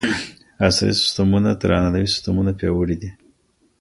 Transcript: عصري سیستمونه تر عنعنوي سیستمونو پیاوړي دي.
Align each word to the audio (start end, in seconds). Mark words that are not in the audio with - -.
عصري 0.67 0.93
سیستمونه 1.01 1.51
تر 1.61 1.69
عنعنوي 1.77 2.07
سیستمونو 2.13 2.51
پیاوړي 2.59 2.97
دي. 3.01 3.11